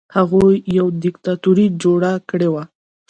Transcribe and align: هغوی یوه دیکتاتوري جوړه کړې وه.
هغوی 0.15 0.55
یوه 0.77 0.91
دیکتاتوري 1.03 1.67
جوړه 1.83 2.11
کړې 2.29 2.49
وه. 2.53 2.63